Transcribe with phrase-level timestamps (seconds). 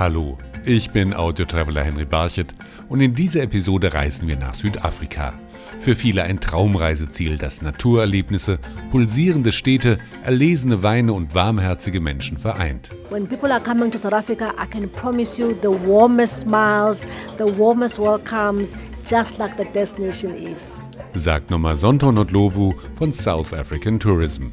[0.00, 2.54] Hallo, ich bin Audiotraveler Henry Barchet
[2.88, 5.34] und in dieser Episode reisen wir nach Südafrika.
[5.78, 8.60] Für viele ein Traumreiseziel, das Naturerlebnisse,
[8.90, 12.88] pulsierende Städte, erlesene Weine und warmherzige Menschen vereint.
[13.10, 17.02] When people are coming to South Africa, I can promise you the warmest smiles,
[17.36, 18.74] the warmest welcomes,
[19.06, 20.80] just like the destination is.
[21.12, 24.46] Sagt Nomasonto Nodlovu von South African Tourism.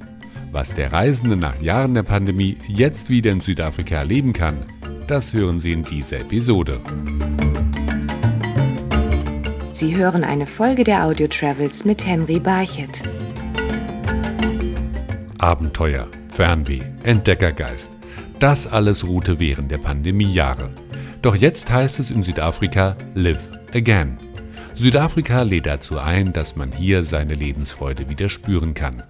[0.51, 4.57] Was der Reisende nach Jahren der Pandemie jetzt wieder in Südafrika erleben kann,
[5.07, 6.81] das hören Sie in dieser Episode.
[9.71, 12.89] Sie hören eine Folge der Audio Travels mit Henry Barchet.
[15.37, 17.91] Abenteuer, Fernweh, Entdeckergeist.
[18.39, 20.71] Das alles ruhte während der Pandemiejahre.
[21.21, 24.17] Doch jetzt heißt es in Südafrika Live Again.
[24.75, 29.03] Südafrika lädt dazu ein, dass man hier seine Lebensfreude wieder spüren kann.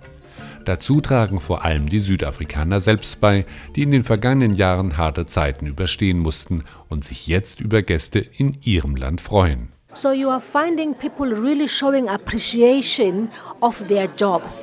[0.67, 3.45] Dazu tragen vor allem die Südafrikaner selbst bei,
[3.77, 8.57] die in den vergangenen Jahren harte Zeiten überstehen mussten und sich jetzt über Gäste in
[8.63, 9.70] ihrem Land freuen.
[9.98, 13.31] So you are finding people really showing appreciation
[13.63, 14.62] of their jobs.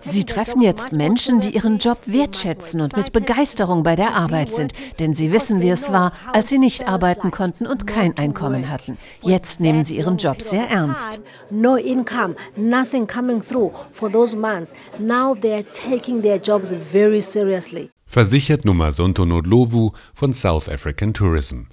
[0.00, 4.74] Sie treffen jetzt Menschen, die ihren Job wertschätzen und mit Begeisterung bei der Arbeit sind,
[4.98, 8.98] denn sie wissen, wie es war, als sie nicht arbeiten konnten und kein Einkommen hatten.
[9.22, 11.22] Jetzt nehmen sie ihren Job sehr ernst.
[11.48, 14.74] No income, nothing coming through for those months.
[14.98, 17.88] Now they are taking their jobs very seriously.
[18.04, 21.68] Versichert Nomasonto Nodlovu von South African Tourism.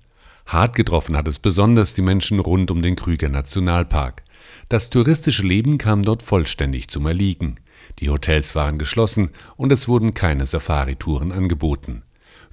[0.46, 4.24] Hart getroffen hat es besonders die Menschen rund um den Krüger Nationalpark.
[4.70, 7.56] Das touristische Leben kam dort vollständig zum Erliegen.
[8.00, 12.04] Die Hotels waren geschlossen und es wurden keine Safari-Touren angeboten.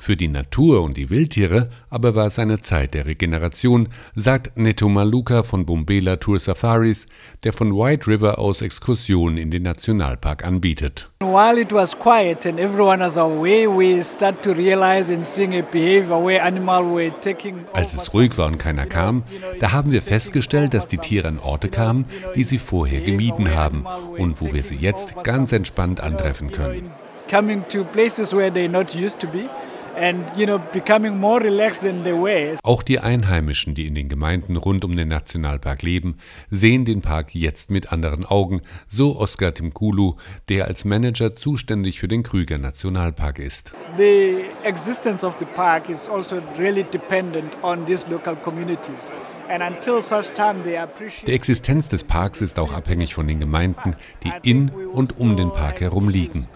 [0.01, 4.89] Für die Natur und die Wildtiere aber war es eine Zeit der Regeneration, sagt Neto
[4.89, 7.07] Maluka von Bombela Tour Safaris,
[7.43, 11.11] der von White River aus Exkursionen in den Nationalpark anbietet.
[11.21, 15.61] While it was quiet and everyone was away, we start to realize and seeing a
[15.61, 19.25] behavior where animals were taking Als es ruhig war und keiner kam,
[19.59, 23.85] da haben wir festgestellt, dass die Tiere an Orte kamen, die sie vorher gemieden haben
[24.17, 26.91] und wo wir sie jetzt ganz entspannt antreffen können.
[27.31, 29.47] Coming to places where they're not used to be.
[29.97, 32.57] And, you know, becoming more relaxed than they were.
[32.63, 36.17] Auch die Einheimischen, die in den Gemeinden rund um den Nationalpark leben,
[36.49, 40.17] sehen den Park jetzt mit anderen Augen, so Oskar Timkulu,
[40.49, 43.73] der als Manager zuständig für den Krüger Nationalpark ist.
[43.97, 49.11] The existence of the park is also really dependent on these local communities.
[51.27, 55.51] Die Existenz des Parks ist auch abhängig von den Gemeinden, die in und um den
[55.51, 56.47] Park herum liegen.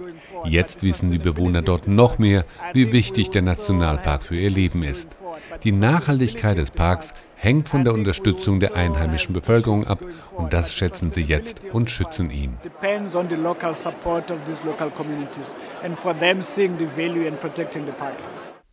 [0.45, 5.17] Jetzt wissen die Bewohner dort noch mehr, wie wichtig der Nationalpark für ihr Leben ist.
[5.63, 10.01] Die Nachhaltigkeit des Parks hängt von der Unterstützung der einheimischen Bevölkerung ab
[10.37, 12.57] und das schätzen sie jetzt und schützen ihn.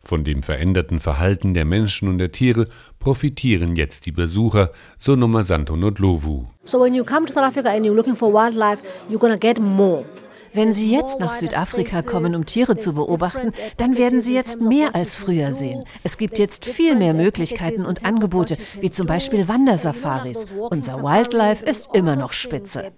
[0.04, 2.68] Von dem veränderten Verhalten der Menschen und der Tiere
[3.00, 6.48] profitieren jetzt die Besucher, so Nomasanto Nodlovu.
[6.64, 9.60] So when you come to South Africa and you're looking for wildlife, you're gonna get
[9.60, 10.06] more.
[10.54, 14.96] Wenn Sie jetzt nach Südafrika kommen, um Tiere zu beobachten, dann werden Sie jetzt mehr
[14.96, 15.86] als früher sehen.
[16.04, 20.48] Es gibt jetzt viel mehr Möglichkeiten und Angebote, wie zum Beispiel Wandersafaris.
[20.70, 22.92] Unser Wildlife ist immer noch spitze.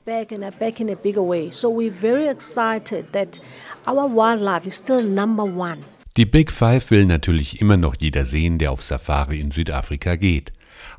[6.16, 10.52] Die Big Five will natürlich immer noch jeder sehen, der auf Safari in Südafrika geht.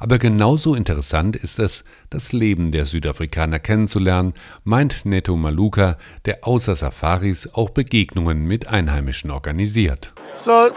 [0.05, 6.77] Aber genauso interessant ist es, das Leben der Südafrikaner kennenzulernen, meint Neto Maluka, der außer
[6.77, 10.13] Safaris auch Begegnungen mit Einheimischen organisiert.
[10.35, 10.69] So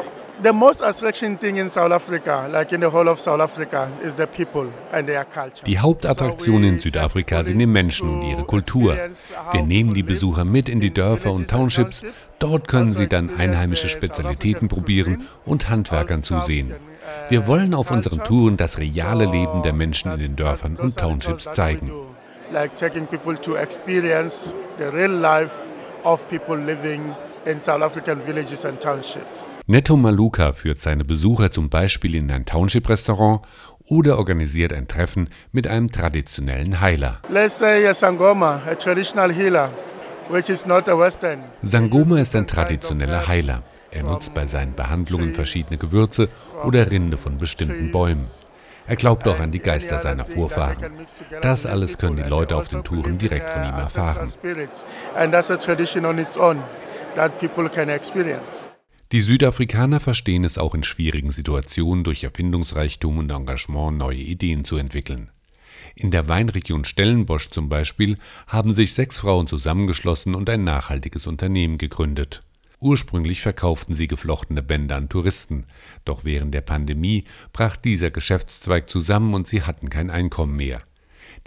[0.41, 4.13] the most attraction thing in South Africa, like in the whole of South Africa, is
[4.15, 5.65] the people and their culture.
[5.65, 8.95] Die Hauptattraktion in Südafrika sind die Menschen und ihre Kultur.
[9.51, 12.01] Wir nehmen die Besucher mit in die Dörfer und Townships.
[12.39, 16.75] Dort können sie dann einheimische Spezialitäten probieren und Handwerkern zusehen.
[17.29, 21.51] Wir wollen auf unseren Touren das reale Leben der Menschen in den Dörfern und Townships
[21.51, 21.91] zeigen.
[22.51, 25.53] Like taking people to experience the real life
[26.03, 27.13] of people living
[27.45, 29.57] in South African villages and townships.
[29.67, 33.41] Netto Maluka führt seine Besucher zum Beispiel in ein Township-Restaurant
[33.85, 37.19] oder organisiert ein Treffen mit einem traditionellen Heiler.
[37.29, 39.71] Let's say a Sangoma, a traditional healer,
[40.29, 41.39] which is not a Western.
[41.61, 43.63] Sangoma ist ein traditioneller Heiler.
[43.91, 46.29] Er nutzt bei seinen Behandlungen verschiedene Gewürze
[46.63, 48.27] oder Rinde von bestimmten Bäumen.
[48.87, 50.91] Er glaubt auch an die Geister seiner Vorfahren.
[51.41, 54.31] Das alles können die Leute auf den Touren direkt von ihm erfahren.
[59.11, 64.77] Die Südafrikaner verstehen es auch in schwierigen Situationen durch Erfindungsreichtum und Engagement neue Ideen zu
[64.77, 65.31] entwickeln.
[65.95, 68.17] In der Weinregion Stellenbosch zum Beispiel
[68.47, 72.41] haben sich sechs Frauen zusammengeschlossen und ein nachhaltiges Unternehmen gegründet.
[72.79, 75.65] Ursprünglich verkauften sie geflochtene Bänder an Touristen,
[76.05, 80.81] doch während der Pandemie brach dieser Geschäftszweig zusammen und sie hatten kein Einkommen mehr.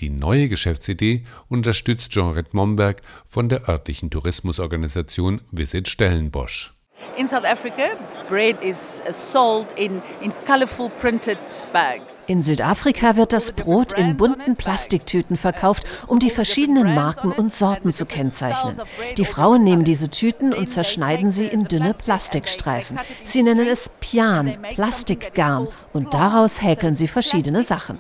[0.01, 6.73] Die neue Geschäftsidee unterstützt Jean Redmondberg von der örtlichen Tourismusorganisation Visit Stellenbosch.
[7.17, 7.97] In South Africa,
[8.29, 11.39] bread is sold in, in colorful printed
[11.73, 12.25] bags.
[12.29, 17.91] In Südafrika wird das Brot in bunten Plastiktüten verkauft, um die verschiedenen Marken und Sorten
[17.93, 18.81] zu kennzeichnen.
[19.19, 22.99] Die Frauen nehmen diese Tüten und zerschneiden sie in dünne Plastikstreifen.
[23.25, 27.99] Sie nennen es Pian, Plastikgarn, und daraus häkeln sie verschiedene Sachen.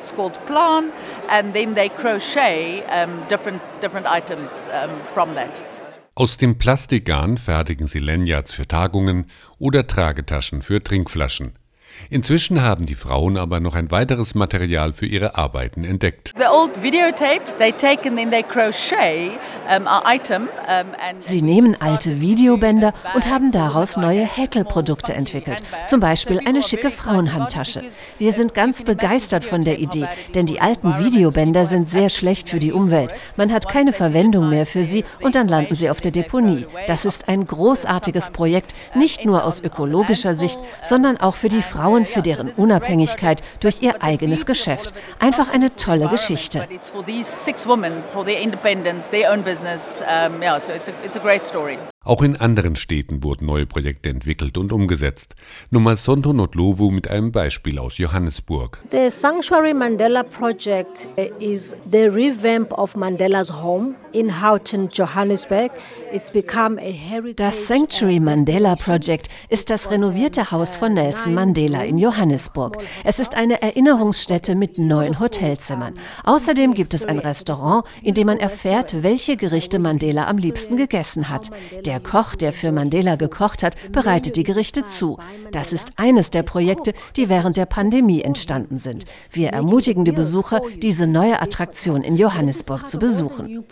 [0.00, 0.92] It's called plan,
[1.28, 2.84] and then they crochet
[3.28, 4.68] different different items
[5.06, 5.50] from that.
[6.18, 9.26] Aus dem Plastikgarn fertigen sie Lanyards für Tagungen
[9.58, 11.52] oder Tragetaschen für Trinkflaschen.
[12.10, 16.32] Inzwischen haben die Frauen aber noch ein weiteres Material für ihre Arbeiten entdeckt.
[21.18, 27.82] Sie nehmen alte Videobänder und haben daraus neue Häkelprodukte entwickelt, zum Beispiel eine schicke Frauenhandtasche.
[28.18, 32.58] Wir sind ganz begeistert von der Idee, denn die alten Videobänder sind sehr schlecht für
[32.58, 33.14] die Umwelt.
[33.36, 36.66] Man hat keine Verwendung mehr für sie und dann landen sie auf der Deponie.
[36.86, 41.85] Das ist ein großartiges Projekt, nicht nur aus ökologischer Sicht, sondern auch für die Frauen
[41.86, 44.92] Frauen für deren Unabhängigkeit durch ihr eigenes Geschäft.
[45.20, 46.66] Einfach eine tolle Geschichte.
[52.06, 55.34] Auch in anderen Städten wurden neue Projekte entwickelt und umgesetzt.
[55.72, 58.78] Nummer Sonto Notlovu mit einem Beispiel aus Johannesburg.
[58.92, 61.08] The Sanctuary Mandela Project
[61.40, 65.72] is the revamp of Mandela's home in Houghton, Johannesburg.
[66.12, 71.82] It's become a heritage Das Sanctuary Mandela Project ist das renovierte Haus von Nelson Mandela
[71.82, 72.78] in Johannesburg.
[73.02, 75.94] Es ist eine Erinnerungsstätte mit neun Hotelzimmern.
[76.22, 81.28] Außerdem gibt es ein Restaurant, in dem man erfährt, welche Gerichte Mandela am liebsten gegessen
[81.28, 81.50] hat.
[81.84, 85.18] Der der Koch, der für Mandela gekocht hat, bereitet die Gerichte zu.
[85.50, 89.04] Das ist eines der Projekte, die während der Pandemie entstanden sind.
[89.30, 93.64] Wir ermutigen die Besucher, diese neue Attraktion in Johannesburg zu besuchen.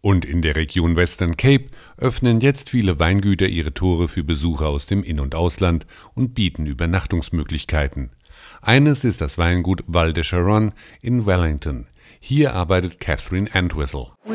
[0.00, 1.66] Und in der Region Western Cape
[1.98, 6.64] öffnen jetzt viele Weingüter ihre Tore für Besucher aus dem In- und Ausland und bieten
[6.64, 8.10] Übernachtungsmöglichkeiten.
[8.66, 10.72] Eines ist das Weingut Val de Charon
[11.02, 11.86] in Wellington.
[12.18, 14.06] Hier arbeitet Catherine Entwistle.
[14.26, 14.32] Uh,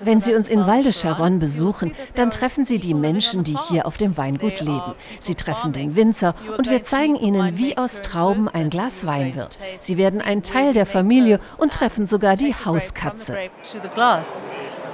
[0.00, 3.86] Wenn Sie uns in Val de Charon besuchen, dann treffen Sie die Menschen, die hier
[3.86, 4.94] auf dem Weingut leben.
[5.20, 9.60] Sie treffen den Winzer und wir zeigen Ihnen, wie aus Trauben ein Glas Wein wird.
[9.78, 13.36] Sie werden ein Teil der Familie und treffen sogar die Hauskatze.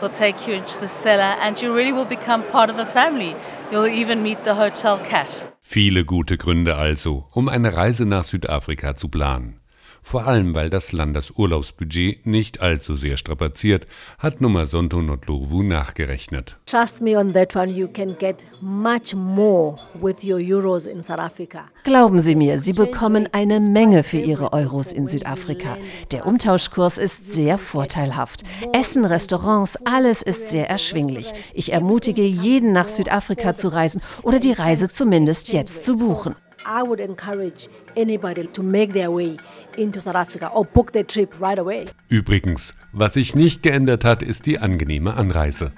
[0.01, 3.37] We'll take you into the cellar and you really will become part of the family.
[3.71, 5.45] You'll even meet the hotel cat.
[5.61, 9.60] Viele gute Gründe also, um eine Reise nach Südafrika zu planen.
[10.03, 13.87] Vor allem, weil das Land das Urlaubsbudget nicht allzu sehr strapaziert,
[14.19, 16.59] hat Nummer Sonto Notlovu nachgerechnet.
[16.67, 21.19] Trust me on that one, you can get much more with your euros in South
[21.19, 21.65] Africa.
[21.85, 25.77] Glauben Sie mir, Sie bekommen eine Menge für Ihre Euros in Südafrika.
[26.11, 28.43] Der Umtauschkurs ist sehr vorteilhaft.
[28.73, 31.33] Essen, Restaurants, alles ist sehr erschwinglich.
[31.55, 36.35] Ich ermutige jeden nach Südafrika zu reisen oder die Reise zumindest jetzt zu buchen.
[36.67, 39.37] I would encourage anybody to make their way
[39.77, 41.87] into South Africa or book their trip right away.
[42.09, 45.73] Übrigens, was sich nicht geändert hat, ist die angenehme Anreise.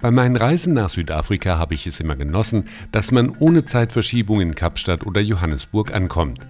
[0.00, 4.54] Bei meinen Reisen nach Südafrika habe ich es immer genossen, dass man ohne Zeitverschiebung in
[4.54, 6.40] Kapstadt oder Johannesburg ankommt.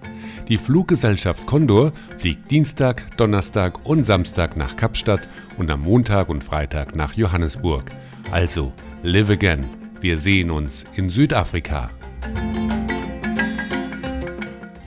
[0.49, 6.95] Die Fluggesellschaft Condor fliegt Dienstag, Donnerstag und Samstag nach Kapstadt und am Montag und Freitag
[6.95, 7.85] nach Johannesburg.
[8.31, 8.73] Also,
[9.03, 9.65] live again.
[10.01, 11.91] Wir sehen uns in Südafrika.